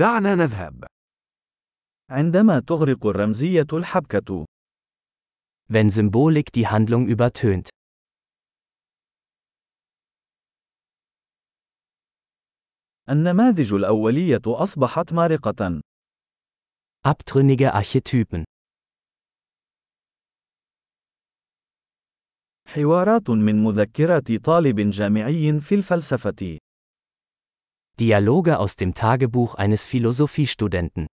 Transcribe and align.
دعنا 0.00 0.34
نذهب. 0.34 0.84
عندما 2.10 2.60
تغرق 2.60 3.06
الرمزية 3.06 3.66
الحبكة. 3.72 4.46
Wenn 5.68 5.90
Symbolik 5.90 6.52
die 6.52 6.66
Handlung 6.66 7.06
übertönt. 7.06 7.68
النماذج 13.10 13.72
الأولية 13.72 14.42
أصبحت 14.46 15.12
مارقة. 15.12 15.80
Abtrünnige 17.06 17.74
Archetypen. 17.74 18.44
حوارات 22.66 23.30
من 23.30 23.62
مذكرات 23.64 24.32
طالب 24.32 24.80
جامعي 24.90 25.60
في 25.60 25.74
الفلسفة. 25.74 26.58
Dialoge 27.99 28.59
aus 28.59 28.75
dem 28.75 28.93
Tagebuch 28.93 29.55
eines 29.55 29.85
Philosophiestudenten. 29.85 31.07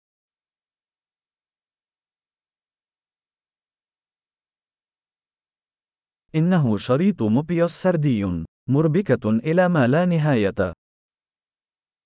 إنه 6.34 6.76
شريط 6.76 7.22
موبيوس 7.22 7.70
سردي، 7.70 8.44
مربكة 8.68 9.30
إلى 9.30 9.68
ما 9.68 9.86
لا 9.86 10.04
نهاية. 10.04 10.72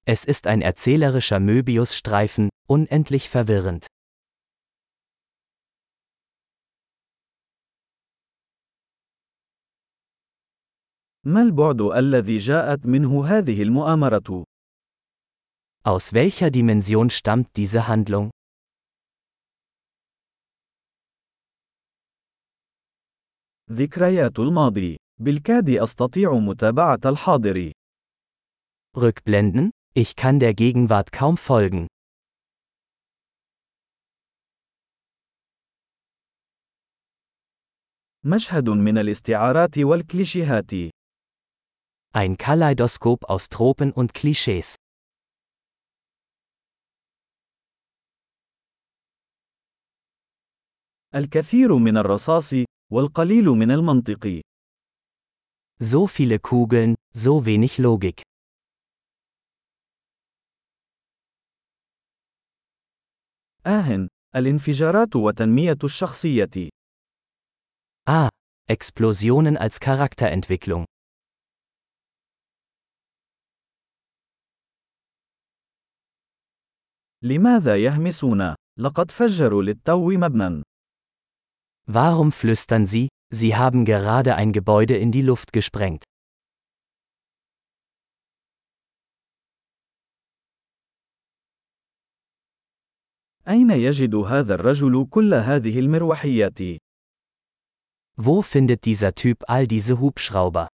Es 0.06 0.24
ist 0.24 0.46
ein 0.46 0.60
erzählerischer 0.60 1.40
Möbius-Streifen, 1.40 2.48
unendlich 2.66 3.28
verwirrend. 3.28 3.86
ما 11.26 11.42
البعد 11.42 11.80
الذي 11.80 12.36
جاءت 12.36 12.86
منه 12.86 13.26
هذه 13.26 13.62
المؤامرة؟ 13.62 14.44
Aus 15.86 16.14
welcher 16.14 16.50
Dimension 16.50 17.10
stammt 17.10 17.56
diese 17.56 17.86
Handlung? 17.88 18.30
ذكريات 23.70 24.38
الماضي. 24.38 24.96
بالكاد 25.20 25.70
أستطيع 25.70 26.32
متابعة 26.32 27.00
الحاضر. 27.04 27.72
Rückblenden? 28.96 29.70
Ich 29.94 30.16
kann 30.16 30.38
der 30.40 30.54
Gegenwart 30.54 31.12
kaum 31.12 31.36
folgen. 31.36 31.86
مشهد 38.26 38.68
من 38.68 38.98
الاستعارات 38.98 39.78
والكليشيهات. 39.78 40.70
Ein 42.16 42.36
Kaleidoskop 42.38 43.24
aus 43.24 43.48
Tropen 43.48 43.92
und 43.92 44.14
Klischees. 44.14 44.76
الكثير 51.15 51.75
من 51.75 51.97
الرصاص 51.97 52.53
والقليل 52.91 53.45
من 53.45 53.71
المنطق. 53.71 54.41
So 55.81 56.05
viele 56.07 56.37
Kugeln, 56.39 56.93
so 57.13 57.41
wenig 57.45 57.79
Logik. 57.79 58.21
آه، 63.65 64.07
الانفجارات 64.35 65.15
وتنمية 65.15 65.77
الشخصية. 65.83 66.69
Ah, 68.09 68.29
Explosionen 68.71 69.57
als 69.57 69.79
Charakterentwicklung. 69.79 70.85
لماذا 77.23 77.75
يهمسون؟ 77.75 78.55
لقد 78.79 79.11
فجروا 79.11 79.63
للتو 79.63 80.09
مبنى. 80.11 80.68
Warum 81.88 82.32
flüstern 82.32 82.86
Sie, 82.86 83.08
Sie 83.30 83.56
haben 83.56 83.84
gerade 83.84 84.36
ein 84.36 84.52
Gebäude 84.52 84.96
in 84.96 85.12
die 85.12 85.22
Luft 85.22 85.52
gesprengt? 85.52 86.04
أين 93.48 93.70
يجد 93.70 94.14
هذا 94.14 94.54
الرجل 94.54 95.06
كل 95.10 95.34
هذه 95.34 95.78
المروحيات؟ 95.78 96.78
Wo 98.16 98.42
findet 98.42 98.84
dieser 98.84 99.14
Typ 99.14 99.44
all 99.48 99.66
diese 99.66 100.00
Hubschrauber? 100.00 100.68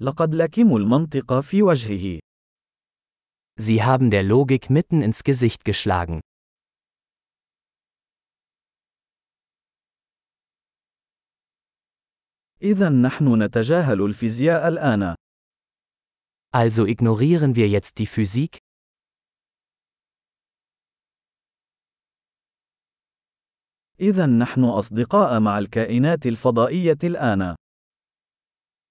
لقد 0.00 0.34
لكموا 0.34 0.78
المنطق 0.78 1.40
في 1.40 1.62
وجهه. 1.62 2.18
Sie 3.55 3.83
haben 3.83 4.09
der 4.09 4.23
Logik 4.23 4.69
mitten 4.69 5.01
ins 5.01 5.23
Gesicht 5.23 5.63
geschlagen. 5.63 6.21
Also 16.51 16.85
ignorieren 16.85 17.55
wir 17.55 17.67
jetzt 17.67 17.97
die 17.99 18.07
Physik? 18.07 18.57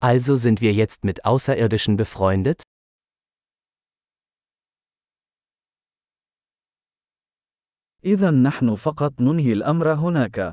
Also 0.00 0.36
sind 0.36 0.60
wir 0.60 0.72
jetzt 0.72 1.04
mit 1.04 1.24
Außerirdischen 1.24 1.96
befreundet? 1.96 2.62
إذا 8.05 8.31
نحن 8.31 8.75
فقط 8.75 9.21
ننهي 9.21 9.53
الأمر 9.53 9.93
هناك. 9.93 10.51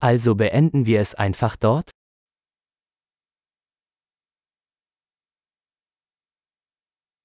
Also 0.00 0.34
beenden 0.34 0.86
wir 0.86 1.00
es 1.00 1.14
einfach 1.14 1.56
dort? 1.56 1.90